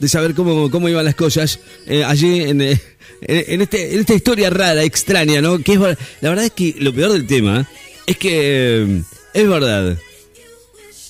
de 0.00 0.08
saber 0.08 0.34
cómo, 0.34 0.70
cómo 0.70 0.88
iban 0.88 1.04
las 1.04 1.14
cosas 1.14 1.60
eh, 1.86 2.04
allí 2.04 2.42
en, 2.42 2.60
eh, 2.62 2.80
en, 3.22 3.62
este, 3.62 3.94
en 3.94 4.00
esta 4.00 4.14
historia 4.14 4.50
rara, 4.50 4.82
extraña, 4.84 5.40
¿no? 5.40 5.58
Que 5.58 5.74
es, 5.74 5.80
la 5.80 6.28
verdad 6.28 6.44
es 6.44 6.52
que 6.52 6.76
lo 6.78 6.94
peor 6.94 7.12
del 7.12 7.26
tema 7.26 7.68
es 8.06 8.16
que 8.16 8.30
eh, 8.82 9.02
es 9.34 9.48
verdad. 9.48 9.98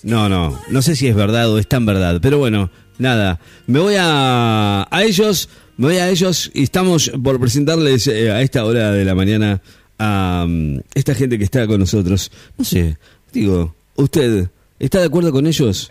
No, 0.02 0.28
no, 0.28 0.60
no 0.70 0.82
sé 0.82 0.96
si 0.96 1.08
es 1.08 1.14
verdad 1.14 1.50
o 1.50 1.58
es 1.58 1.66
tan 1.66 1.84
verdad, 1.84 2.20
pero 2.22 2.38
bueno, 2.38 2.70
nada, 2.98 3.40
me 3.66 3.80
voy 3.80 3.96
a, 3.98 4.86
a 4.90 5.04
ellos, 5.04 5.48
me 5.76 5.88
voy 5.88 5.96
a 5.96 6.08
ellos 6.08 6.50
y 6.54 6.62
estamos 6.62 7.10
por 7.22 7.40
presentarles 7.40 8.06
a 8.06 8.40
esta 8.40 8.64
hora 8.64 8.92
de 8.92 9.04
la 9.04 9.14
mañana 9.14 9.60
a 9.98 10.46
mm, 10.48 10.78
esta 10.94 11.14
gente 11.14 11.36
que 11.36 11.44
está 11.44 11.66
con 11.66 11.80
nosotros. 11.80 12.30
No 12.56 12.64
sé, 12.64 12.96
digo, 13.32 13.74
¿usted 13.96 14.48
está 14.78 15.00
de 15.00 15.06
acuerdo 15.06 15.32
con 15.32 15.46
ellos? 15.46 15.90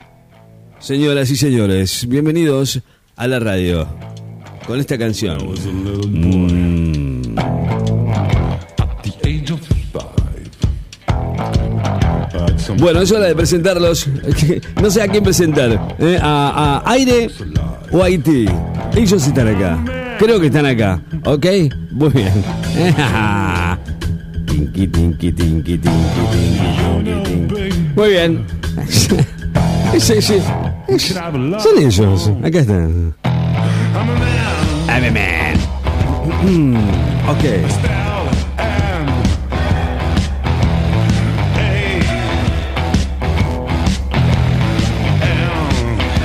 Señoras 0.80 1.32
y 1.32 1.36
señores, 1.36 2.07
bienvenidos 2.07 2.82
a 3.16 3.27
la 3.27 3.39
radio 3.39 3.88
con 4.68 4.80
esta 4.80 4.95
canción. 4.98 5.40
Mm. 6.08 7.35
Bueno, 12.77 13.02
es 13.02 13.12
hora 13.12 13.26
de 13.26 13.35
presentarlos. 13.35 14.08
No 14.82 14.91
sé 14.91 15.02
a 15.02 15.08
quién 15.08 15.23
presentar. 15.23 15.95
¿eh? 15.98 16.20
A, 16.21 16.84
Aire 16.85 17.32
o 17.91 18.04
Haití. 18.04 18.46
Ellos 18.96 19.26
están 19.26 19.48
acá. 19.48 19.84
Creo 20.20 20.40
que 20.40 20.46
están 20.48 20.68
acá. 20.68 21.02
¿Ok? 21.26 21.46
Muy 21.91 22.09
bien. 22.09 22.34
Muy 27.96 28.09
bien. 28.09 28.46
Sí, 30.00 30.22
sí. 30.22 30.41
Son 31.59 31.77
ellos. 31.77 32.32
Acá 32.44 32.59
están. 32.59 33.14
I'm 34.88 35.04
a 35.04 35.12
man. 35.12 35.58
Mm, 36.44 36.77
ok. 37.29 37.44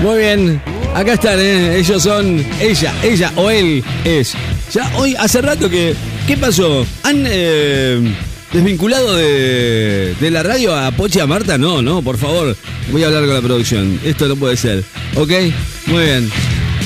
Muy 0.03 0.19
bien, 0.19 0.61
acá 0.95 1.13
están, 1.13 1.39
¿eh? 1.39 1.77
ellos 1.77 2.03
son 2.03 2.45
ella, 2.61 2.93
ella 3.05 3.33
o 3.37 3.51
él 3.51 3.85
es. 4.05 4.35
Ya 4.73 4.91
hoy, 4.97 5.15
hace 5.17 5.41
rato 5.41 5.71
que. 5.71 5.95
¿Qué 6.27 6.37
pasó? 6.37 6.85
¿Han 7.05 7.25
eh, 7.29 8.15
desvinculado 8.53 9.17
de, 9.17 10.15
de 10.21 10.31
la 10.31 10.43
radio 10.43 10.75
a 10.75 10.91
Pochi 10.93 11.21
a 11.21 11.27
Marta? 11.27 11.59
No, 11.59 11.83
no, 11.83 12.03
por 12.03 12.19
favor. 12.19 12.57
Voy 12.91 13.03
a 13.03 13.07
hablar 13.07 13.25
con 13.25 13.35
la 13.35 13.41
producción. 13.41 13.99
Esto 14.05 14.29
no 14.29 14.37
puede 14.37 14.57
ser. 14.57 14.85
¿Ok? 15.17 15.31
Muy 15.87 16.05
bien. 16.05 16.31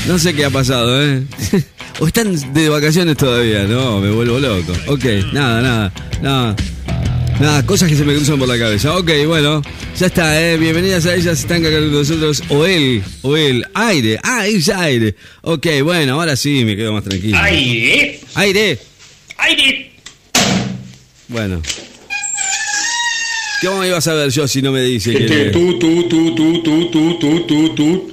No 0.07 0.19
sé 0.19 0.35
qué 0.35 0.45
ha 0.45 0.51
pasado, 0.51 1.03
¿eh? 1.03 1.23
¿O 1.99 2.07
están 2.07 2.53
de 2.53 2.69
vacaciones 2.69 3.17
todavía? 3.17 3.65
No, 3.65 4.01
me 4.01 4.11
vuelvo 4.11 4.39
loco. 4.39 4.73
Ok, 4.87 5.05
nada, 5.33 5.63
nada, 5.63 5.93
nada. 6.23 6.57
Nada, 7.41 7.67
cosas 7.67 7.89
que 7.89 7.97
se 7.97 8.05
me 8.05 8.15
cruzan 8.15 8.39
por 8.39 8.49
la 8.49 8.59
cabeza. 8.59 8.97
Ok, 8.97 9.11
bueno, 9.27 9.61
ya 9.99 10.07
está, 10.07 10.41
¿eh? 10.41 10.57
Bienvenidas 10.57 11.05
a 11.07 11.15
ellas, 11.15 11.39
están 11.41 11.65
acá 11.65 11.79
con 11.79 11.93
nosotros. 11.93 12.43
O 12.49 12.65
él, 12.65 13.03
o 13.23 13.37
él. 13.37 13.67
Aire, 13.75 14.19
ah, 14.23 14.47
ella 14.47 14.81
aire. 14.81 15.15
Ok, 15.43 15.67
bueno, 15.83 16.15
ahora 16.15 16.37
sí 16.37 16.65
me 16.65 16.77
quedo 16.77 16.93
más 16.93 17.05
tranquilo. 17.05 17.37
Aire, 17.39 18.21
Aire, 18.35 18.79
aire. 19.39 19.96
Bueno. 21.29 21.63
¿Cómo 23.63 23.85
iba 23.85 23.97
a 23.97 24.01
saber 24.01 24.31
yo 24.31 24.47
si 24.47 24.61
no 24.61 24.71
me 24.71 24.83
dice 24.83 25.13
que... 25.13 25.25
Este, 25.25 25.51
tú, 25.51 25.79
tú, 25.79 26.09
tú, 26.09 26.35
tú, 26.35 26.63
tú, 26.63 26.91
tú, 26.91 27.19
tú, 27.19 27.47
tú, 27.47 27.75
tú. 27.75 28.13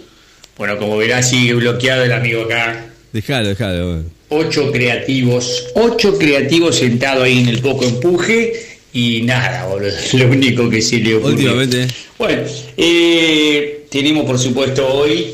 Bueno, 0.57 0.77
como 0.77 0.97
verás, 0.97 1.29
sigue 1.29 1.53
bloqueado 1.55 2.03
el 2.03 2.13
amigo 2.13 2.43
acá. 2.43 2.85
Dejalo, 3.11 3.49
dejalo. 3.49 3.87
bueno. 3.87 4.03
Ocho 4.29 4.71
creativos, 4.71 5.65
ocho 5.75 6.17
creativos 6.17 6.77
sentados 6.77 7.23
ahí 7.23 7.39
en 7.39 7.49
el 7.49 7.59
poco 7.59 7.85
empuje 7.85 8.53
y 8.93 9.21
nada, 9.23 9.65
boludo. 9.65 9.91
Lo 10.13 10.27
único 10.27 10.69
que 10.69 10.81
se 10.81 10.99
le 10.99 11.15
ocurre. 11.15 11.33
Últimamente. 11.33 11.87
Bueno, 12.17 12.43
eh, 12.77 13.85
tenemos 13.91 14.25
por 14.25 14.39
supuesto 14.39 14.87
hoy 14.87 15.27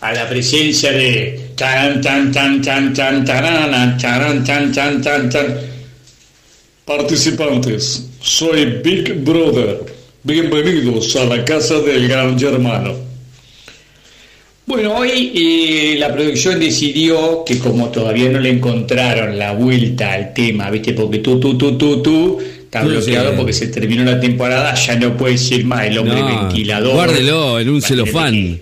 a 0.00 0.12
la 0.12 0.28
presencia 0.28 0.90
de 0.90 1.40
tan 1.56 2.00
tan 2.00 2.32
tan 2.32 2.60
tan 2.60 2.92
tan 2.92 3.24
tan 3.24 3.96
tan 3.96 4.44
tan 4.44 4.72
tan 4.72 5.02
tan 5.02 5.30
tan 5.30 5.71
Participantes, 6.84 8.08
soy 8.20 8.64
Big 8.82 9.14
Brother. 9.22 9.78
Bienvenidos 10.24 11.14
a 11.14 11.24
la 11.24 11.44
casa 11.44 11.78
del 11.78 12.08
gran 12.08 12.36
hermano. 12.42 12.94
Bueno, 14.66 14.96
hoy 14.96 15.32
eh, 15.34 15.96
la 15.98 16.12
producción 16.12 16.58
decidió 16.58 17.44
que 17.44 17.58
como 17.60 17.88
todavía 17.90 18.28
no 18.30 18.40
le 18.40 18.50
encontraron 18.50 19.38
la 19.38 19.52
vuelta 19.52 20.12
al 20.12 20.34
tema, 20.34 20.70
¿viste? 20.70 20.92
Porque 20.92 21.18
tú, 21.18 21.38
tú, 21.38 21.56
tú, 21.56 21.78
tú, 21.78 22.02
tú, 22.02 22.40
está 22.40 22.82
Sí, 22.82 22.88
bloqueado 22.88 23.30
sí. 23.30 23.36
porque 23.36 23.52
se 23.52 23.68
terminó 23.68 24.02
la 24.04 24.18
temporada, 24.20 24.74
ya 24.74 24.96
no 24.96 25.16
puede 25.16 25.34
decir 25.34 25.64
más 25.64 25.86
el 25.86 25.98
hombre 25.98 26.18
No, 26.20 26.26
ventilador. 26.26 26.94
Guárdelo 26.94 27.60
en 27.60 27.68
un 27.68 27.80
celofán. 27.80 28.60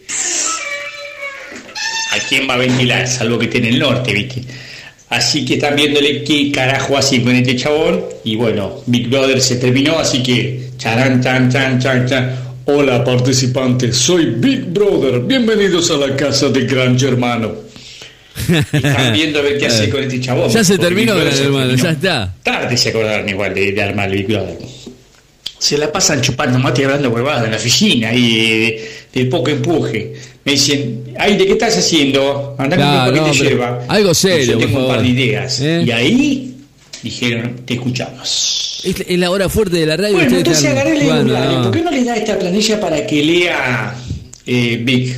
¿A 2.12 2.18
quién 2.28 2.46
va 2.48 2.54
a 2.54 2.58
ventilar? 2.58 3.08
Salvo 3.08 3.38
que 3.38 3.46
esté 3.46 3.58
en 3.58 3.64
el 3.66 3.78
norte, 3.78 4.12
¿viste? 4.12 4.42
Así 5.10 5.44
que 5.44 5.54
están 5.54 5.74
viéndole 5.74 6.22
qué 6.22 6.52
carajo 6.52 6.96
hacen 6.96 7.24
con 7.24 7.34
este 7.34 7.56
chabón. 7.56 8.00
Y 8.22 8.36
bueno, 8.36 8.80
Big 8.86 9.08
Brother 9.08 9.40
se 9.40 9.56
terminó, 9.56 9.98
así 9.98 10.22
que 10.22 10.70
charán, 10.78 11.20
chan, 11.20 11.50
chan, 11.50 11.80
chan, 11.80 12.08
chan. 12.08 12.36
Hola 12.66 13.04
participantes, 13.04 13.96
soy 13.96 14.26
Big 14.36 14.66
Brother. 14.66 15.20
Bienvenidos 15.22 15.90
a 15.90 15.96
la 15.96 16.14
casa 16.14 16.48
de 16.50 16.64
Gran 16.64 16.96
Hermano. 17.02 17.52
Están 18.72 19.12
viendo 19.12 19.40
a 19.40 19.42
ver 19.42 19.58
qué 19.58 19.66
hace 19.66 19.90
con 19.90 20.00
este 20.04 20.20
chabón. 20.20 20.48
Ya 20.48 20.62
se 20.62 20.78
terminó, 20.78 21.16
Gran 21.16 21.36
Hermano, 21.36 21.74
ya 21.74 21.90
está. 21.90 22.32
Tarde 22.44 22.76
se 22.76 22.90
acordaron 22.90 23.28
igual 23.28 23.52
de, 23.52 23.72
de 23.72 23.82
armar 23.82 24.08
el 24.10 24.16
Big 24.16 24.28
Brother. 24.28 24.58
Se 25.58 25.76
la 25.76 25.90
pasan 25.90 26.22
chupando 26.22 26.58
mate 26.60 26.82
y 26.82 26.84
hablando 26.84 27.10
huevadas 27.10 27.44
en 27.44 27.50
la 27.50 27.56
oficina 27.56 28.14
y 28.14 28.78
de, 29.12 29.24
poco 29.26 29.50
empuje. 29.50 30.14
Me 30.44 30.52
dicen, 30.52 31.04
ay, 31.18 31.36
¿de 31.36 31.46
qué 31.46 31.52
estás 31.52 31.76
haciendo? 31.76 32.54
Andá 32.58 32.76
Claro, 32.76 33.12
con 33.12 33.20
un 33.20 33.26
no, 33.26 33.32
pero 33.32 33.50
yerba. 33.50 33.84
algo 33.88 34.14
serio, 34.14 34.54
por 34.58 34.66
tengo 34.66 34.80
un 34.80 34.88
par 34.88 35.02
de 35.02 35.08
ideas. 35.08 35.60
¿Eh? 35.60 35.82
Y 35.86 35.90
ahí 35.90 36.54
dijeron, 37.02 37.56
te 37.66 37.74
escuchamos. 37.74 38.80
Es, 38.84 38.94
es 39.06 39.18
la 39.18 39.30
hora 39.30 39.48
fuerte 39.50 39.76
de 39.76 39.86
la 39.86 39.96
radio. 39.98 40.14
Bueno, 40.14 40.36
entonces 40.38 40.64
están 40.64 40.78
agarré 40.78 40.98
el 40.98 41.26
no. 41.26 41.62
¿Por 41.64 41.72
qué 41.72 41.82
no 41.82 41.90
le 41.90 42.04
da 42.04 42.16
esta 42.16 42.38
planilla 42.38 42.80
para 42.80 43.06
que 43.06 43.22
lea 43.22 43.94
eh, 44.46 44.80
Vic? 44.82 45.16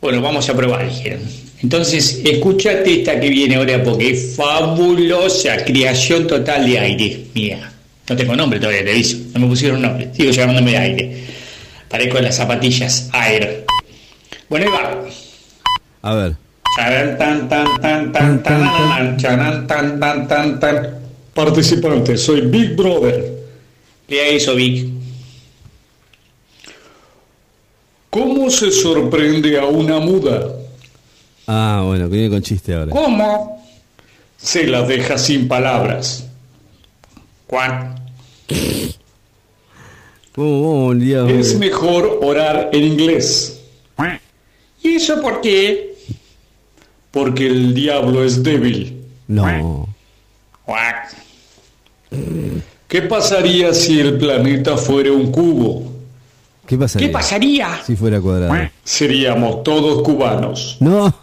Bueno, 0.00 0.20
vamos 0.22 0.48
a 0.48 0.54
probar, 0.56 0.88
dijeron. 0.88 1.20
Entonces, 1.62 2.20
escúchate 2.24 3.00
esta 3.00 3.18
que 3.18 3.28
viene 3.28 3.56
ahora 3.56 3.82
porque 3.82 4.10
es 4.10 4.34
fabulosa. 4.36 5.62
Creación 5.64 6.26
total 6.26 6.66
de 6.66 6.78
aire. 6.78 7.20
Mira, 7.34 7.72
no 8.08 8.16
tengo 8.16 8.34
nombre 8.36 8.58
todavía, 8.60 8.84
te 8.84 8.92
aviso. 8.92 9.16
No 9.34 9.40
me 9.40 9.46
pusieron 9.48 9.82
nombre. 9.82 10.08
Sigo 10.16 10.30
llamándome 10.30 10.70
de 10.72 10.76
aire. 10.78 11.25
Parezco 11.96 12.20
las 12.20 12.36
zapatillas. 12.36 13.08
Air. 13.14 13.64
Bueno, 14.50 14.66
ahí 14.66 14.70
va. 14.70 15.02
A 16.02 16.14
ver. 16.14 16.36
Participante, 21.32 22.18
soy 22.18 22.42
Big 22.42 22.76
Brother. 22.76 23.32
Lea 24.08 24.28
eso, 24.28 24.54
Vic. 24.54 24.90
¿Cómo 28.10 28.50
se 28.50 28.70
sorprende 28.70 29.58
a 29.58 29.64
una 29.64 29.98
muda? 29.98 30.48
Ah, 31.46 31.82
bueno, 31.82 32.10
que 32.10 32.16
viene 32.16 32.28
con 32.28 32.42
chiste 32.42 32.74
ahora. 32.74 32.90
¿Cómo? 32.90 33.66
Se 34.36 34.66
la 34.66 34.82
deja 34.82 35.16
sin 35.16 35.48
palabras. 35.48 36.26
Juan. 37.46 37.95
Oh, 40.36 40.92
Dios 40.94 41.30
Es 41.30 41.58
mejor 41.58 42.20
orar 42.22 42.70
en 42.72 42.84
inglés. 42.84 43.60
¿Y 44.82 44.96
eso 44.96 45.20
por 45.20 45.40
qué? 45.40 45.96
Porque 47.10 47.46
el 47.46 47.74
diablo 47.74 48.22
es 48.22 48.42
débil. 48.42 49.02
No. 49.26 49.88
¿Qué 52.86 53.02
pasaría 53.02 53.74
si 53.74 53.98
el 53.98 54.18
planeta 54.18 54.76
fuera 54.76 55.10
un 55.10 55.32
cubo? 55.32 55.92
¿Qué 56.66 56.76
pasaría? 56.76 57.08
¿Qué 57.08 57.12
pasaría? 57.12 57.80
Si 57.84 57.96
fuera 57.96 58.20
cuadrado. 58.20 58.70
Seríamos 58.84 59.62
todos 59.64 60.02
cubanos. 60.02 60.76
No. 60.80 61.12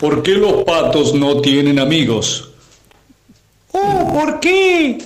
¿Por 0.00 0.22
qué 0.22 0.32
los 0.32 0.64
patos 0.64 1.14
no 1.14 1.40
tienen 1.40 1.78
amigos? 1.78 2.50
Oh, 3.72 4.12
¿por 4.12 4.40
qué? 4.40 4.98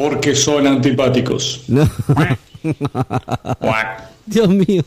Porque 0.00 0.34
son 0.34 0.66
antipáticos. 0.66 1.64
No. 1.68 1.86
Dios 4.26 4.48
mío. 4.48 4.82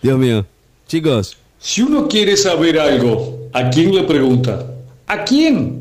Dios 0.00 0.16
mío. 0.16 0.46
Chicos, 0.86 1.36
Si 1.58 1.82
uno 1.82 2.06
quiere 2.06 2.36
saber 2.36 2.78
algo, 2.78 3.48
¿a 3.52 3.68
quién 3.68 3.92
le 3.92 4.04
pregunta? 4.04 4.64
¿A 5.08 5.24
quién? 5.24 5.80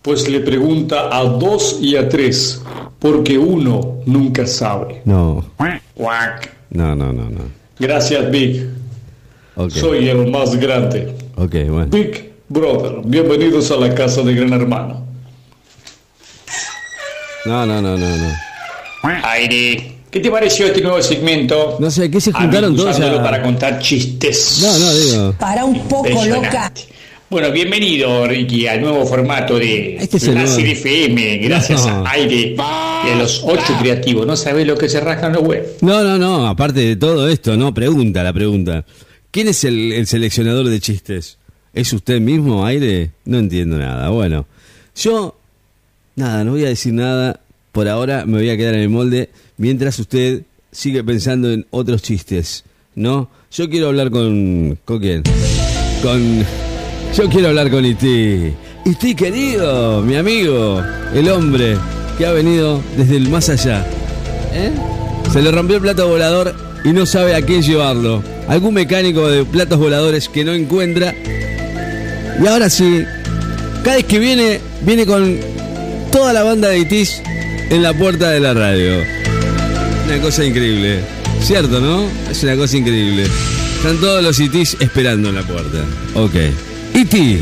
Pues 0.00 0.28
le 0.28 0.38
pregunta 0.40 1.08
a 1.10 1.24
dos 1.24 1.78
y 1.80 1.96
a 1.96 2.08
tres, 2.08 2.62
porque 3.00 3.36
uno 3.36 3.98
nunca 4.06 4.46
sabe. 4.46 5.02
no. 5.04 5.44
No, 6.70 6.94
no, 6.94 7.12
no, 7.12 7.30
no. 7.30 7.40
Gracias, 7.80 8.30
Big. 8.30 8.64
Soy 9.68 10.08
el 10.08 10.30
más 10.30 10.54
grande. 10.56 11.12
Ok, 11.36 11.54
bueno. 11.68 11.86
Big 11.90 12.32
Brother, 12.48 13.00
bienvenidos 13.04 13.72
a 13.72 13.76
la 13.76 13.92
casa 13.92 14.22
de 14.22 14.34
Gran 14.34 14.52
Hermano. 14.52 15.11
No, 17.44 17.66
no, 17.66 17.82
no, 17.82 17.96
no, 17.98 18.16
no. 18.16 18.28
Aire. 19.24 19.92
¿Qué 20.10 20.20
te 20.20 20.30
pareció 20.30 20.66
este 20.66 20.82
nuevo 20.82 21.00
segmento? 21.02 21.76
No 21.80 21.90
sé, 21.90 22.10
¿qué 22.10 22.20
se 22.20 22.32
juntaron 22.32 22.76
todos 22.76 23.00
a- 23.00 23.22
para 23.22 23.42
contar 23.42 23.78
chistes. 23.80 24.60
No, 24.62 24.78
no, 24.78 24.94
digo. 24.94 25.32
Para 25.38 25.64
un 25.64 25.88
poco 25.88 26.24
loca. 26.26 26.70
Bueno, 27.30 27.50
bienvenido, 27.50 28.26
Ricky, 28.26 28.66
al 28.66 28.82
nuevo 28.82 29.06
formato 29.06 29.58
de 29.58 29.96
Este 29.96 30.18
es 30.18 30.24
el 30.24 30.34
la 30.34 30.42
FM, 30.44 31.38
gracias 31.38 31.86
No. 31.86 32.06
a 32.06 32.10
Aire 32.10 32.54
y 32.54 33.10
a 33.10 33.14
los 33.18 33.40
ocho 33.42 33.74
creativos. 33.80 34.26
No 34.26 34.36
sabés 34.36 34.66
lo 34.66 34.76
que 34.76 34.86
se 34.90 35.00
rascan 35.00 35.32
los 35.32 35.42
web. 35.42 35.66
No, 35.80 36.04
no, 36.04 36.18
no, 36.18 36.46
aparte 36.46 36.80
de 36.80 36.96
todo 36.96 37.26
esto, 37.30 37.56
no, 37.56 37.72
pregunta 37.72 38.22
la 38.22 38.34
pregunta. 38.34 38.84
¿Quién 39.30 39.48
es 39.48 39.64
el, 39.64 39.92
el 39.92 40.06
seleccionador 40.06 40.68
de 40.68 40.78
chistes? 40.78 41.38
¿Es 41.72 41.90
usted 41.94 42.20
mismo, 42.20 42.66
aire? 42.66 43.12
No 43.24 43.38
entiendo 43.38 43.78
nada. 43.78 44.10
Bueno, 44.10 44.46
yo, 44.94 45.34
nada, 46.16 46.44
no 46.44 46.52
voy 46.52 46.64
a 46.64 46.68
decir 46.68 46.92
nada. 46.92 47.40
Por 47.72 47.88
ahora 47.88 48.26
me 48.26 48.38
voy 48.38 48.50
a 48.50 48.56
quedar 48.56 48.74
en 48.74 48.80
el 48.80 48.88
molde 48.90 49.30
mientras 49.56 49.98
usted 49.98 50.42
sigue 50.70 51.02
pensando 51.04 51.50
en 51.50 51.66
otros 51.70 52.02
chistes, 52.02 52.64
¿no? 52.94 53.30
Yo 53.50 53.68
quiero 53.68 53.88
hablar 53.88 54.10
con... 54.10 54.78
¿Con 54.84 54.98
quién? 55.00 55.22
Con... 56.02 56.44
Yo 57.14 57.28
quiero 57.28 57.48
hablar 57.48 57.70
con 57.70 57.84
Iti. 57.84 58.52
Iti 58.84 59.14
querido, 59.14 60.02
mi 60.02 60.16
amigo, 60.16 60.82
el 61.14 61.28
hombre 61.28 61.76
que 62.16 62.26
ha 62.26 62.32
venido 62.32 62.82
desde 62.96 63.16
el 63.16 63.28
más 63.28 63.48
allá. 63.48 63.86
¿Eh? 64.52 64.70
Se 65.32 65.40
le 65.42 65.50
rompió 65.50 65.76
el 65.76 65.82
plato 65.82 66.08
volador 66.08 66.54
y 66.84 66.88
no 66.92 67.06
sabe 67.06 67.34
a 67.34 67.42
quién 67.42 67.62
llevarlo. 67.62 68.22
Algún 68.48 68.74
mecánico 68.74 69.28
de 69.28 69.44
platos 69.44 69.78
voladores 69.78 70.28
que 70.28 70.44
no 70.44 70.52
encuentra. 70.52 71.14
Y 72.42 72.46
ahora 72.46 72.68
sí, 72.68 73.04
cada 73.84 73.96
vez 73.96 74.04
que 74.06 74.18
viene, 74.18 74.60
viene 74.82 75.06
con 75.06 75.38
toda 76.12 76.32
la 76.32 76.42
banda 76.42 76.68
de 76.68 76.78
Itis 76.80 77.22
en 77.70 77.82
la 77.82 77.92
puerta 77.94 78.30
de 78.30 78.40
la 78.40 78.54
radio. 78.54 79.02
Una 80.06 80.20
cosa 80.20 80.44
increíble. 80.44 81.00
Cierto, 81.42 81.80
¿no? 81.80 82.06
Es 82.30 82.42
una 82.42 82.56
cosa 82.56 82.76
increíble. 82.76 83.24
Están 83.76 83.96
todos 83.98 84.22
los 84.22 84.38
Itis 84.38 84.76
esperando 84.80 85.30
en 85.30 85.34
la 85.36 85.42
puerta. 85.42 85.78
Ok. 86.14 86.34
Iti. 86.94 87.38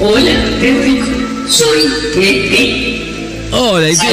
Hola, 0.00 0.32
qué 0.60 0.80
rico. 0.84 1.06
Soy 1.48 1.88
Pepe. 2.14 3.48
Hola, 3.52 3.90
Iti. 3.90 4.06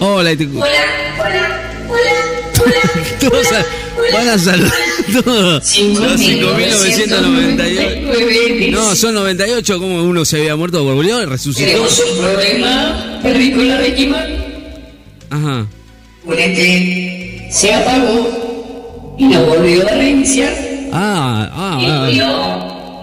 Hola, 0.00 0.32
Iti. 0.32 0.44
Hola, 0.46 0.66
hola, 1.18 1.60
hola, 1.88 2.62
hola. 2.64 2.74
Todos 3.20 3.52
a- 3.52 3.66
van 4.12 4.28
a 4.28 4.38
saludar 4.38 4.72
todos. 5.12 5.64
Cinco 5.64 6.00
Los 6.00 6.18
mil 6.18 6.40
5.998. 6.40 8.02
998. 8.02 8.70
No, 8.72 8.96
son 8.96 9.14
98, 9.14 9.78
como 9.78 10.02
uno 10.02 10.24
se 10.24 10.38
había 10.38 10.56
muerto, 10.56 10.84
volvió, 10.84 11.24
resucitó. 11.26 11.66
Tenemos 11.66 12.02
un 12.10 12.18
problema, 12.18 13.20
Terrícola 13.22 13.78
de 13.78 13.94
Quimán. 13.94 14.44
Ajá. 15.30 15.66
Un 16.24 16.34
ET 16.38 17.50
se 17.50 17.74
apagó 17.74 19.16
y 19.18 19.24
no 19.24 19.42
volvió 19.44 19.86
a 19.88 19.92
reiniciar. 19.92 20.52
Ah, 20.92 21.50
ah, 21.52 21.78
Y 21.80 21.86
ah. 21.86 22.02
murió. 22.04 22.26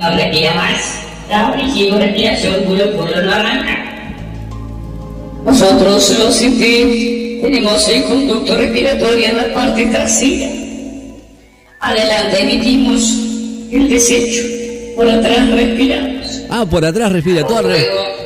No 0.01 0.17
respira 0.17 0.53
más. 0.53 1.01
La 1.29 1.51
origen 1.51 1.99
respiración 1.99 2.63
puro 2.65 2.91
puro 2.91 3.21
no 3.23 3.31
arranca. 3.31 4.13
Nosotros 5.45 6.17
los 6.19 6.41
ET 6.41 7.41
tenemos 7.41 7.87
el 7.89 8.03
conducto 8.03 8.55
respiratorio 8.55 9.27
en 9.27 9.37
la 9.37 9.53
parte 9.53 9.85
trasera. 9.87 10.64
Adelante 11.85 12.41
emitimos 12.41 13.13
el 13.71 13.87
desecho. 13.87 14.41
Por 14.95 15.07
atrás 15.07 15.47
respiramos. 15.51 16.41
Ah, 16.49 16.65
por 16.65 16.83
atrás 16.83 17.11
respira, 17.11 17.45
todo 17.45 17.59
al 17.59 17.65
revés. 17.65 17.85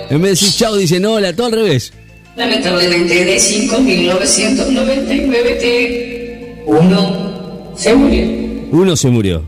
En 0.09 0.21
vez 0.21 0.39
de 0.39 0.45
decir 0.45 0.59
chao, 0.59 0.77
dicen 0.77 1.05
hola, 1.05 1.35
todo 1.35 1.47
al 1.47 1.51
revés. 1.51 1.91
Lamentablemente 2.37 3.25
de 3.25 3.35
5.999 3.35 5.59
T, 5.59 6.63
uno 6.67 7.73
se 7.75 7.93
murió. 7.93 8.25
Uno 8.71 8.95
se 8.95 9.09
murió. 9.09 9.43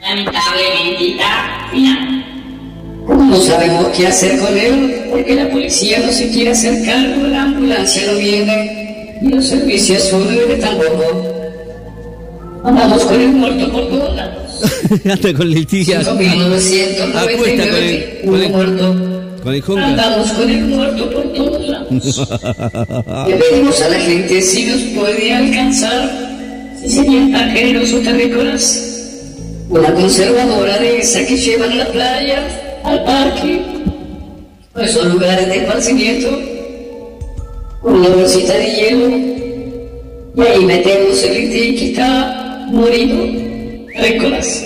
Lamentablemente 0.00 1.10
está 1.10 1.68
final. 1.72 2.24
No 3.06 3.36
sabemos 3.36 3.88
qué 3.88 4.06
hacer 4.06 4.38
con 4.38 4.56
él 4.56 5.08
porque 5.10 5.34
la 5.34 5.50
policía 5.50 5.98
no 5.98 6.10
se 6.10 6.30
quiere 6.30 6.52
hacer 6.52 6.86
cargo, 6.86 7.26
la 7.26 7.42
ambulancia 7.42 8.10
no 8.10 8.16
viene 8.18 9.18
y 9.20 9.28
los 9.28 9.46
servicios 9.46 10.10
fúnebres 10.10 10.58
tampoco. 10.58 11.33
Andamos 12.68 13.02
con 13.04 13.20
el 13.20 13.28
muerto 13.32 13.70
por 13.72 13.88
todos 13.88 14.16
lados. 14.16 14.62
Hasta 15.12 15.34
con 15.34 15.50
litigas. 15.50 16.06
5.999 16.06 17.14
Apuesta 17.14 17.64
con 17.68 17.82
el- 17.82 18.20
con 18.24 18.42
el- 18.42 18.50
muerto. 18.50 18.94
Con 19.42 19.54
el. 19.78 19.84
Andamos 19.84 20.30
con 20.32 20.48
el 20.50 20.64
muerto 20.64 21.10
por 21.10 21.32
todos 21.34 21.68
lados. 21.68 22.28
Le 23.28 23.36
pedimos 23.36 23.82
a 23.82 23.88
la 23.90 23.98
gente 23.98 24.40
si 24.42 24.64
nos 24.64 24.80
puede 24.98 25.32
alcanzar, 25.34 26.10
si 26.80 26.88
serían 26.88 27.32
tan 27.32 27.50
generosos 27.50 28.02
terrícolas. 28.02 28.90
Una 29.68 29.92
conservadora 29.94 30.78
de 30.78 30.98
esa 30.98 31.26
que 31.26 31.36
llevan 31.36 31.72
a 31.72 31.74
la 31.76 31.86
playa, 31.88 32.80
al 32.84 33.02
parque, 33.04 33.60
a 34.74 34.82
esos 34.84 35.06
lugares 35.06 35.48
de 35.48 35.56
esparcimiento, 35.58 36.28
con 37.82 37.94
una 37.96 38.08
bolsita 38.10 38.54
de 38.54 38.66
hielo, 38.66 39.08
y 40.36 40.40
ahí 40.48 40.64
metemos 40.64 41.22
el 41.22 41.50
que 41.50 41.90
está 41.90 42.40
morido, 42.66 43.24
terrícolas. 43.92 44.64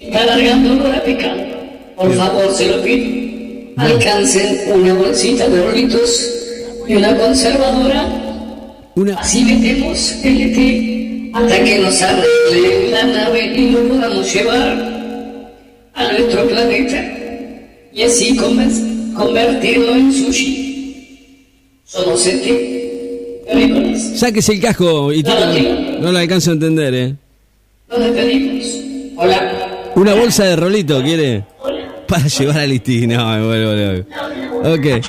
Está 0.00 0.22
alargando 0.22 0.72
olor 0.72 0.94
a 0.94 1.02
pecado. 1.04 1.40
Por 1.96 2.14
favor, 2.14 2.52
se 2.52 2.66
lo 2.68 2.82
pido. 2.82 3.22
Alcancen 3.76 4.72
una 4.74 4.94
bolsita 4.94 5.48
de 5.48 5.62
rolitos 5.64 6.30
y 6.88 6.94
una 6.96 7.16
conservadora. 7.16 8.08
Una, 8.94 9.14
Así 9.18 9.42
metemos 9.44 10.16
el 10.22 10.40
ET 10.42 11.34
hasta 11.34 11.64
que 11.64 11.78
nos 11.78 12.02
arregle 12.02 12.90
la 12.90 13.04
nave 13.04 13.52
y 13.56 13.70
lo 13.70 13.88
podamos 13.88 14.34
llevar 14.34 14.92
a 15.94 16.12
nuestro 16.12 16.46
planeta 16.48 17.02
y 17.94 18.02
así 18.02 18.36
conver- 18.36 19.14
convertirlo 19.14 19.94
en 19.94 20.12
sushi. 20.12 21.78
Somos 21.84 22.26
ET. 22.26 22.81
Sáquese 24.16 24.52
el 24.52 24.60
casco 24.60 25.12
y 25.12 25.22
no, 25.22 26.00
no 26.00 26.12
lo 26.12 26.18
alcanzo 26.18 26.50
a 26.50 26.54
entender, 26.54 26.94
¿eh? 26.94 27.14
Nos 27.88 28.00
despedimos. 28.00 28.66
Hola. 29.16 29.92
Una 29.94 30.14
bolsa 30.14 30.44
de 30.44 30.56
rolito, 30.56 31.02
¿quiere? 31.02 31.44
Hola. 31.60 32.04
Para 32.06 32.26
llevar 32.26 32.58
a 32.58 32.66
Iti. 32.66 33.06
No, 33.06 33.26
me 33.26 33.46
vuelvo 33.46 33.72
loco. 33.72 34.74
Ok. 34.74 35.06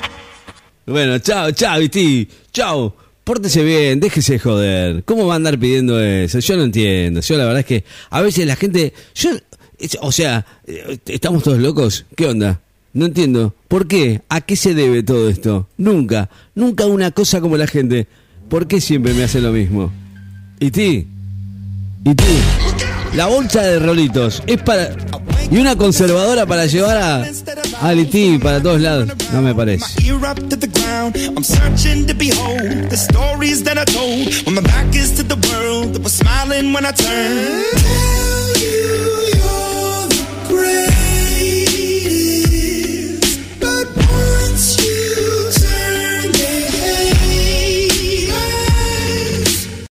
Bueno, 0.86 1.18
chao, 1.18 1.52
chao, 1.52 1.80
Iti. 1.80 2.28
Chao. 2.52 2.94
Pórtese 3.24 3.64
bien, 3.64 4.00
déjese 4.00 4.34
de 4.34 4.38
joder. 4.38 5.04
¿Cómo 5.04 5.26
va 5.26 5.34
a 5.34 5.36
andar 5.36 5.58
pidiendo 5.58 5.98
eso? 5.98 6.40
Yo 6.40 6.56
no 6.56 6.64
entiendo. 6.64 7.20
Yo 7.22 7.38
la 7.38 7.44
verdad 7.44 7.60
es 7.60 7.66
que 7.66 7.84
a 8.10 8.20
veces 8.20 8.46
la 8.46 8.56
gente... 8.56 8.92
Yo, 9.14 9.30
o 10.02 10.12
sea, 10.12 10.44
eh, 10.66 10.98
¿estamos 11.06 11.42
todos 11.42 11.58
locos? 11.58 12.04
¿Qué 12.14 12.26
onda? 12.26 12.60
No 12.92 13.06
entiendo. 13.06 13.54
¿Por 13.68 13.88
qué? 13.88 14.20
¿A 14.28 14.42
qué 14.42 14.56
se 14.56 14.74
debe 14.74 15.02
todo 15.02 15.30
esto? 15.30 15.68
Nunca, 15.78 16.28
nunca 16.54 16.86
una 16.86 17.12
cosa 17.12 17.40
como 17.40 17.56
la 17.56 17.66
gente. 17.66 18.06
¿Por 18.54 18.68
qué 18.68 18.80
siempre 18.80 19.12
me 19.14 19.24
hace 19.24 19.40
lo 19.40 19.50
mismo? 19.50 19.90
¿Iti? 20.60 21.08
¿Y 22.04 22.14
tú? 22.14 22.24
La 23.14 23.26
bolsa 23.26 23.62
de 23.62 23.80
rolitos 23.80 24.44
es 24.46 24.62
para. 24.62 24.90
Y 25.50 25.58
una 25.58 25.74
conservadora 25.74 26.46
para 26.46 26.66
llevar 26.66 26.96
a. 26.98 27.24
A 27.80 27.92
Liti 27.92 28.38
para 28.38 28.62
todos 28.62 28.80
lados. 28.80 29.08
No 29.32 29.42
me 29.42 29.56
parece. 29.56 30.00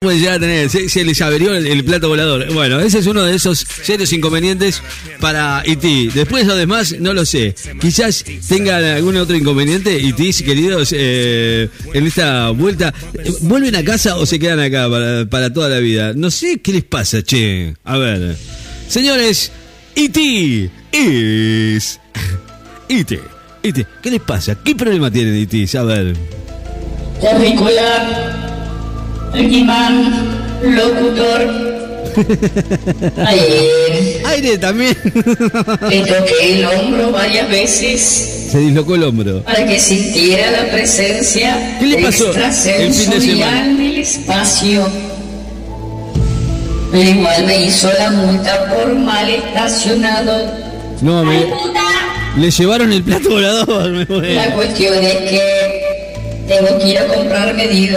Puede 0.09 0.21
llegar 0.21 0.37
a 0.37 0.41
tener. 0.41 0.71
Se, 0.71 1.05
les 1.05 1.21
averió 1.21 1.55
el, 1.55 1.85
plato 1.85 2.09
volador. 2.09 2.51
Bueno, 2.55 2.81
ese 2.81 3.01
es 3.01 3.07
uno 3.07 3.25
de 3.25 3.35
esos 3.35 3.59
serios 3.83 4.11
inconvenientes 4.15 4.83
para 5.21 5.63
IT. 5.67 6.15
Después 6.15 6.47
lo 6.47 6.57
demás, 6.57 6.97
no 6.99 7.13
lo 7.13 7.27
sé. 7.27 7.55
Quizás 7.79 8.25
tengan 8.49 8.83
algún 8.83 9.19
otro 9.19 9.37
inconveniente. 9.37 10.01
IT, 10.01 10.47
queridos, 10.47 10.95
eh, 10.97 11.69
en 11.93 12.07
esta 12.07 12.49
vuelta. 12.53 12.95
¿Vuelven 13.43 13.77
a 13.77 13.85
casa 13.85 14.17
o 14.17 14.25
se 14.25 14.39
quedan 14.39 14.61
acá 14.61 14.89
para, 15.29 15.53
toda 15.53 15.69
la 15.69 15.79
vida? 15.79 16.15
No 16.15 16.31
sé 16.31 16.61
qué 16.63 16.73
les 16.73 16.85
pasa, 16.85 17.23
che. 17.23 17.75
A 17.85 17.99
ver. 17.99 18.35
Señores, 18.89 19.53
IT 19.95 20.71
es. 20.91 22.01
IT. 22.89 23.13
IT. 23.63 23.87
¿Qué 24.03 24.11
les 24.11 24.23
pasa? 24.23 24.57
¿Qué 24.65 24.75
problema 24.75 25.11
tienen 25.11 25.37
IT? 25.37 25.75
A 25.75 25.83
ver. 25.83 26.17
Terrícola, 27.21 28.48
Riquimán, 29.35 30.13
locutor. 30.63 31.69
Ayer 33.27 34.23
Aire 34.27 34.59
también. 34.59 34.97
le 35.89 36.01
toqué 36.01 36.55
el 36.59 36.65
hombro 36.65 37.13
varias 37.13 37.49
veces 37.49 38.49
Se 38.51 38.59
dislocó 38.59 38.97
el 38.97 39.05
hombro. 39.05 39.43
para 39.45 39.65
que 39.67 39.79
sintiera 39.79 40.51
la 40.51 40.71
presencia 40.73 41.77
¿Qué 41.79 41.87
le 41.87 41.99
pasó 42.03 42.33
el 42.33 42.93
fin 42.93 43.11
de 43.11 43.21
semana? 43.21 43.67
en 43.67 43.81
el 43.81 43.99
espacio. 43.99 44.89
Pero 46.91 47.11
igual 47.11 47.45
me 47.47 47.65
hizo 47.67 47.89
la 47.99 48.11
multa 48.11 48.75
por 48.75 48.95
mal 48.95 49.29
estacionado. 49.29 50.51
No, 51.03 51.21
¡Ay, 51.21 51.27
me, 51.27 51.41
puta! 51.55 51.81
le 52.37 52.51
llevaron 52.51 52.93
el 52.93 53.03
plato 53.05 53.29
volador. 53.31 53.91
me. 54.09 54.35
La 54.35 54.55
cuestión 54.55 54.95
es 55.05 55.17
que 55.31 55.43
tengo 56.49 56.79
que 56.79 56.89
ir 56.89 56.99
a 56.99 57.07
comprar 57.07 57.55
medido. 57.55 57.97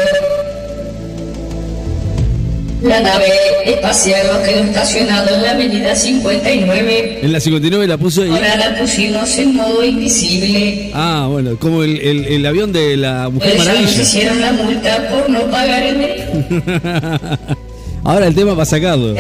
La 2.81 2.99
nave 2.99 3.27
espacial 3.65 4.25
nos 4.27 4.37
quedó 4.39 4.63
estacionado 4.63 5.35
en 5.35 5.41
la 5.43 5.51
avenida 5.51 5.95
59. 5.95 7.19
En 7.21 7.31
la 7.31 7.39
59 7.39 7.87
la 7.87 7.97
puso 7.97 8.25
y... 8.25 8.29
Ahora 8.29 8.55
la 8.57 8.75
pusimos 8.79 9.37
en 9.37 9.55
modo 9.55 9.83
invisible. 9.83 10.89
Ah, 10.93 11.27
bueno, 11.29 11.57
como 11.59 11.83
el, 11.83 11.99
el- 12.01 12.25
el 12.25 12.45
avión 12.45 12.73
de 12.73 12.97
la 12.97 13.29
Mujer 13.29 13.55
nos 13.55 13.65
Maravilla. 13.67 14.01
hicieron 14.01 14.41
la 14.41 14.51
multa 14.53 15.09
por 15.09 15.29
no 15.29 15.41
pagar 15.51 15.83
el. 15.83 16.01
Ahora 18.03 18.25
el 18.25 18.33
tema 18.33 18.53
para 18.53 18.65
sacarlo. 18.65 19.13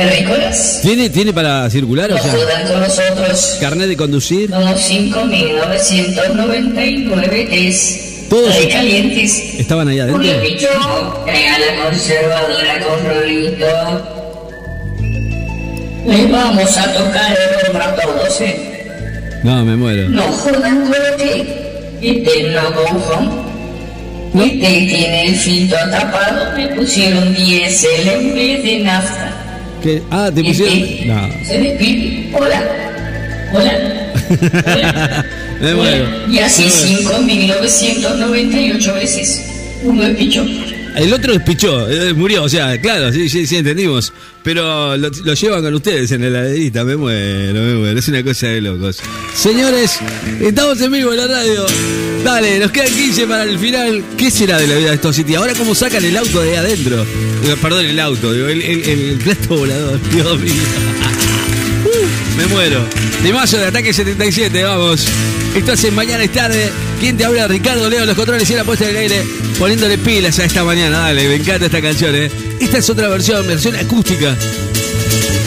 ¿Tiene, 0.81 1.11
¿Tiene 1.11 1.31
para 1.33 1.69
circular? 1.69 2.09
No 2.09 2.15
O 2.15 2.19
sea, 2.19 2.33
con 2.67 2.79
nosotros. 2.81 3.57
carnet 3.61 3.87
de 3.89 3.95
conducir. 3.95 4.49
Somos 4.49 4.89
5.999 4.89 7.47
es. 7.51 8.07
Todos- 8.31 8.55
calientes. 8.71 9.59
¿Estaban 9.59 9.87
ahí 9.89 9.99
adentro? 9.99 10.23
Julio 10.23 10.35
traiga 11.25 11.57
la 11.59 11.83
conservadora 11.83 12.79
con 12.79 13.05
rolito. 13.05 13.65
Les 16.07 16.31
vamos 16.31 16.77
a 16.77 16.93
tocar 16.93 17.31
el 17.31 17.67
hombro 17.67 17.83
a 17.83 17.95
todos, 17.95 18.41
¿eh? 18.41 19.39
No, 19.43 19.63
me 19.65 19.75
muero. 19.75 20.09
No 20.09 20.23
jodan 20.23 20.81
con 20.85 20.95
este. 21.11 21.61
Este 22.01 22.43
no 22.49 22.71
go 22.71 22.85
home. 23.09 24.45
Este 24.45 24.85
tiene 24.87 25.27
el 25.27 25.35
filtro 25.35 25.77
tapado. 25.91 26.55
Me 26.55 26.67
pusieron 26.69 27.33
diésel 27.35 28.07
en 28.07 28.33
vez 28.33 28.63
de 28.63 28.79
nafta. 28.79 29.33
¿Qué? 29.83 30.01
Ah, 30.09 30.31
te 30.33 30.39
Este 30.41 30.63
pusieron. 30.63 31.07
No. 31.07 31.45
se 31.45 31.57
despide. 31.59 32.29
Hola. 32.33 32.63
Hola. 33.53 34.00
Me 35.61 35.73
muero. 35.75 36.07
Y 36.29 36.39
así 36.39 36.63
Me 36.63 37.01
muero. 37.01 37.63
5.998 37.65 38.93
veces. 38.95 39.41
Uno 39.83 40.03
es 40.03 40.15
picho. 40.17 40.45
El 40.95 41.13
otro 41.13 41.31
despichó, 41.31 41.89
eh, 41.89 42.13
murió, 42.13 42.43
o 42.43 42.49
sea, 42.49 42.79
claro, 42.81 43.13
sí, 43.13 43.29
sí, 43.29 43.47
sí, 43.47 43.55
entendimos. 43.55 44.11
Pero 44.43 44.97
lo, 44.97 45.09
lo 45.09 45.33
llevan 45.33 45.61
con 45.63 45.73
ustedes 45.73 46.11
en 46.11 46.19
la 46.21 46.27
heladerita, 46.27 46.83
me 46.83 46.97
muero, 46.97 47.61
me 47.61 47.75
muero. 47.75 47.97
Es 47.97 48.07
una 48.09 48.21
cosa 48.23 48.47
de 48.47 48.59
locos. 48.59 48.97
Señores, 49.33 49.99
estamos 50.41 50.81
en 50.81 50.91
vivo 50.91 51.13
en 51.13 51.17
la 51.19 51.27
radio. 51.27 51.65
Dale, 52.25 52.59
nos 52.59 52.71
quedan 52.71 52.93
15 52.93 53.25
para 53.25 53.43
el 53.43 53.57
final. 53.57 54.03
¿Qué 54.17 54.29
será 54.29 54.57
de 54.57 54.67
la 54.67 54.75
vida 54.75 54.89
de 54.89 54.95
estos 54.95 55.15
City? 55.15 55.35
Ahora, 55.35 55.53
¿cómo 55.53 55.73
sacan 55.73 56.03
el 56.03 56.17
auto 56.17 56.41
de 56.41 56.49
ahí 56.51 56.55
adentro? 56.57 57.03
Eh, 57.03 57.55
Perdón, 57.61 57.85
el 57.85 57.99
auto, 57.99 58.33
digo, 58.33 58.47
el, 58.49 58.61
el- 58.61 58.83
el 58.89 59.17
plato 59.19 59.55
volador, 59.55 59.97
Dios 60.13 60.39
mío. 60.41 60.53
Me 62.41 62.47
muero. 62.47 62.83
De 63.21 63.31
de 63.31 63.65
Ataque 63.67 63.93
77, 63.93 64.63
vamos. 64.63 65.05
Esto 65.55 65.73
es 65.73 65.83
en 65.83 65.93
Mañana 65.93 66.23
es 66.23 66.31
tarde. 66.31 66.71
¿Quién 66.99 67.15
te 67.15 67.23
habla? 67.23 67.47
Ricardo 67.47 67.87
Leo, 67.87 68.03
los 68.03 68.15
controles 68.15 68.49
y 68.49 68.55
la 68.55 68.63
puesta 68.63 68.87
del 68.87 68.97
aire. 68.97 69.23
Poniéndole 69.59 69.99
pilas 69.99 70.39
a 70.39 70.45
esta 70.45 70.63
mañana. 70.63 71.01
Dale, 71.01 71.27
me 71.27 71.35
encanta 71.35 71.67
esta 71.67 71.79
canción, 71.83 72.15
¿eh? 72.15 72.31
Esta 72.59 72.79
es 72.79 72.89
otra 72.89 73.09
versión, 73.09 73.45
versión 73.45 73.75
acústica. 73.75 74.35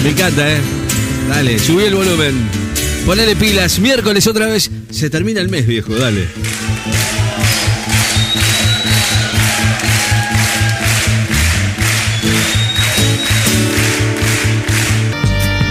Me 0.04 0.10
encanta, 0.10 0.48
¿eh? 0.48 0.60
Dale, 1.30 1.58
subí 1.58 1.82
el 1.82 1.96
volumen. 1.96 2.48
Ponele 3.04 3.34
pilas. 3.34 3.80
Miércoles 3.80 4.24
otra 4.28 4.46
vez. 4.46 4.70
Se 4.92 5.10
termina 5.10 5.40
el 5.40 5.48
mes, 5.48 5.66
viejo, 5.66 5.96
dale. 5.96 6.28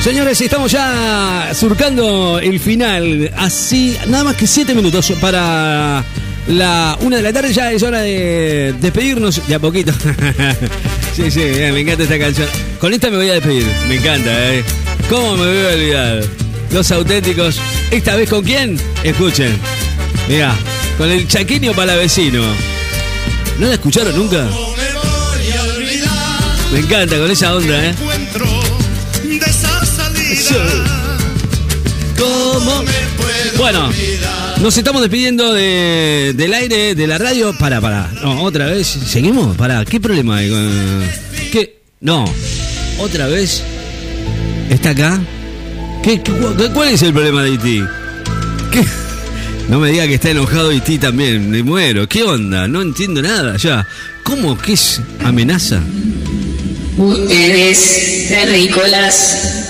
Señores, 0.04 0.42
estamos 0.42 0.70
ya 0.70 1.52
surcando 1.56 2.38
el 2.38 2.60
final. 2.60 3.32
Así, 3.38 3.98
nada 4.10 4.26
más 4.26 4.36
que 4.36 4.46
siete 4.46 4.76
minutos 4.76 5.14
para 5.22 6.04
la 6.50 6.98
una 7.00 7.16
de 7.16 7.24
la 7.24 7.32
tarde. 7.32 7.54
Ya 7.54 7.72
es 7.72 7.82
hora 7.84 8.02
de 8.02 8.76
despedirnos 8.82 9.48
de 9.48 9.56
a 9.56 9.60
poquito. 9.60 9.94
sí, 11.16 11.32
sí, 11.32 11.40
me 11.40 11.80
encanta 11.80 12.04
esta 12.04 12.20
canción. 12.20 12.50
Con 12.82 12.94
esta 12.94 13.10
me 13.10 13.16
voy 13.16 13.30
a 13.30 13.36
despedir. 13.36 13.66
Me 13.88 13.96
encanta, 13.96 14.54
¿eh? 14.54 14.62
¿Cómo 15.10 15.38
me 15.38 15.46
voy 15.46 15.66
a 15.66 15.74
olvidar? 15.74 16.24
Los 16.74 16.92
auténticos. 16.92 17.62
¿Esta 17.90 18.18
vez 18.18 18.30
con 18.30 18.44
quién? 18.44 18.78
Escuchen. 19.06 19.58
Mira, 20.28 20.54
con 20.98 21.10
el 21.10 21.26
chaqueño 21.30 21.72
para 21.72 21.96
vecino. 21.96 22.44
¿No 23.58 23.68
la 23.68 23.76
escucharon 23.76 24.14
nunca? 24.18 24.50
Me 26.74 26.80
encanta 26.80 27.18
con 27.18 27.32
esa 27.32 27.56
onda, 27.56 27.86
¿eh? 27.86 27.94
¿Cómo? 32.18 32.84
Me 32.84 32.92
puedo 33.18 33.58
Bueno, 33.58 33.90
nos 34.62 34.78
estamos 34.78 35.02
despidiendo 35.02 35.54
de- 35.54 36.34
del 36.36 36.54
aire, 36.54 36.96
de 36.96 37.08
la 37.08 37.18
radio. 37.18 37.54
Para, 37.58 37.80
para. 37.80 38.10
No, 38.22 38.44
otra 38.44 38.66
vez. 38.68 38.88
¿Seguimos? 38.88 39.56
Para, 39.56 39.86
¿qué 39.86 40.00
problema 40.00 40.38
hay 40.38 40.50
con.? 40.50 41.04
¿Qué? 41.52 41.82
No. 42.02 42.26
¿Otra 43.00 43.28
vez? 43.28 43.64
¿Está 44.70 44.90
acá? 44.92 45.20
¿Qué, 46.04 46.22
qué- 46.22 46.32
cu- 46.32 46.56
¿Cuál 46.74 46.90
es 46.90 47.02
el 47.04 47.14
problema 47.14 47.44
de 47.44 47.52
Iti? 47.52 47.84
¿Qué? 48.72 48.84
No 49.70 49.80
me 49.80 49.92
diga 49.92 50.06
que 50.08 50.16
está 50.16 50.30
enojado 50.32 50.72
Iti 50.74 50.98
también. 50.98 51.50
Me 51.50 51.64
muero. 51.64 52.08
¿Qué 52.10 52.24
onda? 52.24 52.68
No 52.68 52.82
entiendo 52.82 53.22
nada 53.22 53.56
ya. 53.58 53.88
¿Cómo? 54.24 54.58
¿Qué 54.58 54.74
es 54.74 55.00
amenaza? 55.24 55.82
Ustedes, 56.98 58.28
terrícolas, 58.30 59.63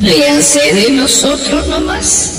ríanse 0.00 0.72
de 0.74 0.90
nosotros 0.92 1.66
nomás. 1.68 2.34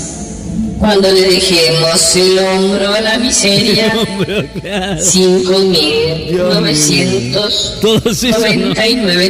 Cuando 0.78 1.10
le 1.12 1.20
dejemos 1.22 2.16
el 2.16 2.38
hombro 2.38 2.94
a 2.94 3.00
la 3.02 3.18
miseria, 3.18 3.92
claro. 4.62 5.02
5.999 5.02 7.80
Todos 7.82 8.24
esos. 8.24 8.56
No, 8.56 8.72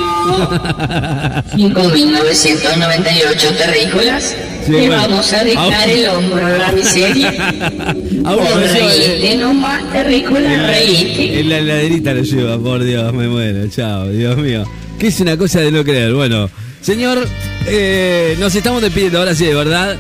5.998 1.56 3.58
terrícolas. 3.58 4.36
Sí, 4.66 4.72
Le 4.72 4.88
bueno. 4.88 4.96
vamos 5.10 5.34
a 5.34 5.44
dejar 5.44 5.64
Ahora- 5.66 5.86
el 5.86 6.08
hombro 6.10 6.46
a 6.46 6.50
la 6.50 6.72
miseria. 6.72 7.30
A 7.30 8.36
uno 8.36 8.38
Vos 8.38 8.56
lo 8.56 8.62
lleva, 8.62 8.88
reíte 8.88 9.38
nomás, 9.38 9.92
terrícola, 9.92 10.68
reíte. 10.68 11.40
En 11.40 11.50
la 11.50 11.58
heladerita 11.60 12.14
lo 12.14 12.22
lleva, 12.24 12.60
por 12.60 12.84
Dios, 12.84 13.14
me 13.14 13.28
muero. 13.28 13.68
Chao, 13.70 14.10
Dios 14.10 14.38
mío. 14.38 14.64
Que 15.00 15.08
es 15.08 15.20
una 15.22 15.38
cosa 15.38 15.60
de 15.62 15.72
no 15.72 15.84
creer. 15.84 16.14
Bueno, 16.14 16.50
señor, 16.82 17.28
eh, 17.66 18.36
nos 18.40 18.54
estamos 18.54 18.82
despidiendo 18.82 19.20
ahora 19.20 19.34
sí, 19.34 19.46
de 19.46 19.56
verdad. 19.56 19.98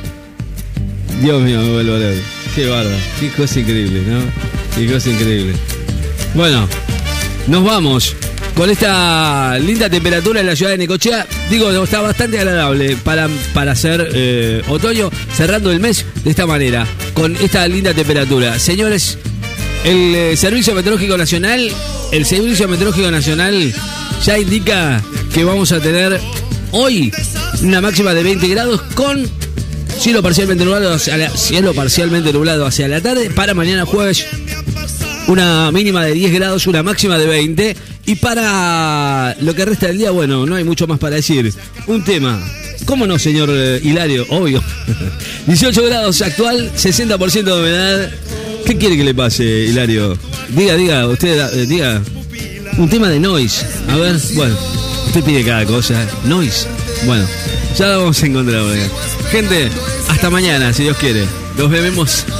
Dios 1.21 1.41
mío, 1.41 1.59
me 1.61 1.73
vuelvo 1.73 1.95
a 1.95 1.99
leer. 1.99 2.21
Qué 2.55 2.65
bárbaro. 2.67 2.95
Qué 3.19 3.29
cosa 3.29 3.59
increíble, 3.59 4.01
¿no? 4.07 4.19
Qué 4.75 4.91
cosa 4.91 5.09
increíble. 5.09 5.53
Bueno, 6.33 6.67
nos 7.47 7.63
vamos. 7.63 8.15
Con 8.59 8.69
esta 8.69 9.57
linda 9.57 9.89
temperatura 9.89 10.41
en 10.41 10.45
la 10.45 10.53
ciudad 10.53 10.71
de 10.71 10.79
Necochea, 10.79 11.25
digo, 11.49 11.71
está 11.81 12.01
bastante 12.01 12.39
agradable 12.39 12.97
para, 12.97 13.29
para 13.53 13.71
hacer 13.71 14.11
eh, 14.13 14.61
otoño, 14.67 15.09
cerrando 15.33 15.71
el 15.71 15.79
mes 15.79 16.05
de 16.25 16.29
esta 16.29 16.45
manera, 16.45 16.85
con 17.13 17.37
esta 17.37 17.65
linda 17.69 17.93
temperatura. 17.93 18.59
Señores, 18.59 19.17
el 19.85 20.13
eh, 20.13 20.35
Servicio 20.35 20.75
Meteorológico 20.75 21.17
Nacional, 21.17 21.71
el 22.11 22.25
Servicio 22.25 22.67
Meteorológico 22.67 23.09
Nacional 23.09 23.73
ya 24.25 24.37
indica 24.37 25.01
que 25.33 25.45
vamos 25.45 25.71
a 25.71 25.79
tener 25.79 26.19
hoy 26.71 27.13
una 27.61 27.79
máxima 27.79 28.13
de 28.13 28.23
20 28.23 28.45
grados 28.49 28.81
con 28.93 29.25
cielo 29.97 30.21
parcialmente 30.21 30.65
nublado 30.65 30.95
hacia 30.95 31.15
la, 31.15 31.29
cielo 31.29 31.73
parcialmente 31.73 32.33
nublado 32.33 32.65
hacia 32.65 32.89
la 32.89 32.99
tarde. 32.99 33.29
Para 33.29 33.53
mañana 33.53 33.85
jueves 33.85 34.25
una 35.29 35.71
mínima 35.71 36.03
de 36.03 36.13
10 36.13 36.33
grados, 36.33 36.67
una 36.67 36.83
máxima 36.83 37.17
de 37.17 37.25
20. 37.25 37.75
Y 38.09 38.15
para 38.15 39.37
lo 39.39 39.53
que 39.53 39.65
resta 39.65 39.85
del 39.85 39.99
día, 39.99 40.09
bueno, 40.09 40.43
no 40.43 40.55
hay 40.55 40.63
mucho 40.63 40.87
más 40.87 40.97
para 40.97 41.17
decir. 41.17 41.53
Un 41.85 42.03
tema. 42.03 42.43
¿Cómo 42.85 43.05
no, 43.05 43.19
señor 43.19 43.51
eh, 43.53 43.79
Hilario? 43.83 44.25
Obvio. 44.29 44.63
18 45.45 45.85
grados 45.85 46.19
actual, 46.23 46.71
60% 46.75 47.43
de 47.43 47.53
humedad. 47.53 48.11
¿Qué 48.65 48.79
quiere 48.79 48.97
que 48.97 49.03
le 49.03 49.13
pase, 49.13 49.43
Hilario? 49.43 50.17
Diga, 50.49 50.73
diga, 50.73 51.07
usted 51.07 51.37
eh, 51.53 51.67
diga. 51.67 52.01
Un 52.79 52.89
tema 52.89 53.09
de 53.09 53.19
noise. 53.19 53.63
A 53.87 53.95
ver, 53.97 54.15
bueno, 54.33 54.57
usted 55.05 55.23
pide 55.23 55.43
cada 55.43 55.63
cosa. 55.65 56.03
Noise. 56.25 56.65
Bueno, 57.05 57.27
Ya 57.77 57.89
la 57.89 57.97
vamos 57.97 58.23
a 58.23 58.25
encontrar 58.25 58.59
acá. 58.59 58.89
Gente, 59.29 59.69
hasta 60.07 60.31
mañana, 60.31 60.73
si 60.73 60.81
Dios 60.81 60.97
quiere. 60.97 61.25
Nos 61.59 61.69
vemos. 61.69 62.25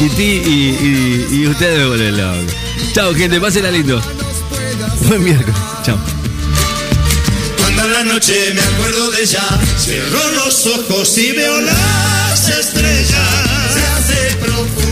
Y, 0.00 0.22
y, 0.22 1.26
y 1.30 1.46
ustedes 1.46 1.78
me 1.78 1.86
vuelven 1.88 2.16
loco. 2.16 2.52
Chao, 2.94 3.14
gente, 3.14 3.38
pásenla 3.38 3.70
lindo. 3.70 4.00
Buen 5.08 5.24
miércoles. 5.24 5.60
Chao. 5.82 5.98
Cuando 7.58 7.82
a 7.82 7.86
la 7.86 8.04
noche 8.04 8.52
me 8.54 8.60
acuerdo 8.60 9.10
de 9.10 9.22
ella, 9.22 9.42
cierro 9.78 10.30
los 10.32 10.66
ojos 10.66 11.18
y 11.18 11.32
veo 11.32 11.60
las 11.60 12.48
estrellas. 12.48 13.28
Se 13.74 13.86
hace 13.86 14.36
profundo 14.36 14.89